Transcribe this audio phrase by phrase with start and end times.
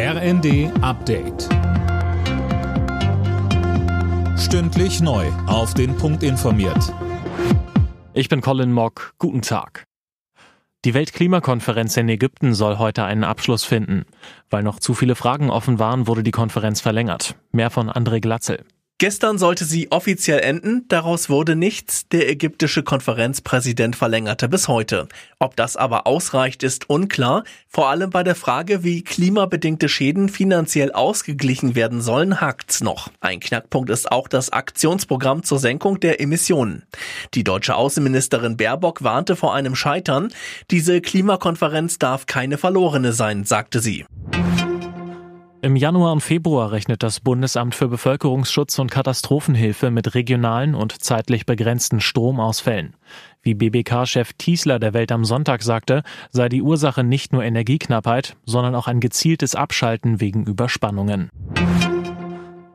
[0.00, 1.48] RND Update.
[4.38, 5.26] Stündlich neu.
[5.48, 6.94] Auf den Punkt informiert.
[8.14, 9.14] Ich bin Colin Mock.
[9.18, 9.86] Guten Tag.
[10.84, 14.04] Die Weltklimakonferenz in Ägypten soll heute einen Abschluss finden.
[14.48, 17.34] Weil noch zu viele Fragen offen waren, wurde die Konferenz verlängert.
[17.50, 18.64] Mehr von André Glatzel.
[19.00, 22.08] Gestern sollte sie offiziell enden, daraus wurde nichts.
[22.08, 25.06] Der ägyptische Konferenzpräsident verlängerte bis heute.
[25.38, 30.90] Ob das aber ausreicht, ist unklar, vor allem bei der Frage, wie klimabedingte Schäden finanziell
[30.90, 33.08] ausgeglichen werden sollen, hakt's noch.
[33.20, 36.82] Ein Knackpunkt ist auch das Aktionsprogramm zur Senkung der Emissionen.
[37.34, 40.32] Die deutsche Außenministerin Baerbock warnte vor einem Scheitern.
[40.72, 44.06] Diese Klimakonferenz darf keine verlorene sein, sagte sie.
[45.60, 51.46] Im Januar und Februar rechnet das Bundesamt für Bevölkerungsschutz und Katastrophenhilfe mit regionalen und zeitlich
[51.46, 52.94] begrenzten Stromausfällen.
[53.42, 58.76] Wie BBK-Chef Tiesler der Welt am Sonntag sagte, sei die Ursache nicht nur Energieknappheit, sondern
[58.76, 61.28] auch ein gezieltes Abschalten wegen Überspannungen.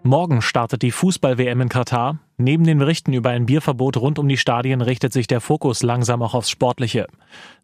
[0.06, 2.18] Morgen startet die Fußball-WM in Katar.
[2.36, 6.22] Neben den Berichten über ein Bierverbot rund um die Stadien richtet sich der Fokus langsam
[6.22, 7.08] auch aufs Sportliche.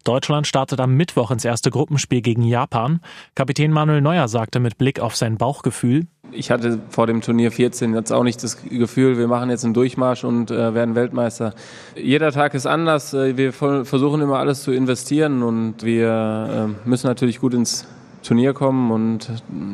[0.04, 3.00] Deutschland startet am Mittwoch ins erste Gruppenspiel gegen Japan.
[3.34, 7.92] Kapitän Manuel Neuer sagte mit Blick auf sein Bauchgefühl, ich hatte vor dem Turnier 14
[7.92, 11.54] jetzt auch nicht das Gefühl, wir machen jetzt einen Durchmarsch und äh, werden Weltmeister.
[11.94, 13.12] Jeder Tag ist anders.
[13.12, 17.86] Äh, wir versuchen immer alles zu investieren und wir äh, müssen natürlich gut ins
[18.22, 19.28] Turnier kommen und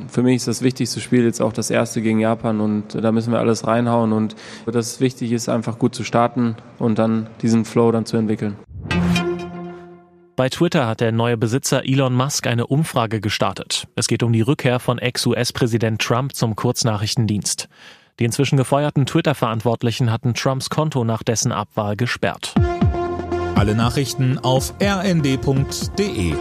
[0.08, 3.32] für mich ist das wichtigste Spiel jetzt auch das erste gegen Japan und da müssen
[3.32, 7.90] wir alles reinhauen und das wichtig ist einfach gut zu starten und dann diesen Flow
[7.90, 8.56] dann zu entwickeln.
[10.36, 13.88] Bei Twitter hat der neue Besitzer Elon Musk eine Umfrage gestartet.
[13.96, 17.70] Es geht um die Rückkehr von Ex-US-Präsident Trump zum Kurznachrichtendienst.
[18.18, 22.54] Die inzwischen gefeuerten Twitter-Verantwortlichen hatten Trumps Konto nach dessen Abwahl gesperrt.
[23.54, 26.34] Alle Nachrichten auf rnd.de